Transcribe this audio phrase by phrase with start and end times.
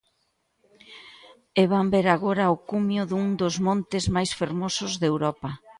[1.61, 5.49] E van ver agora o cumio dun dos montes máis fermosos de Europa.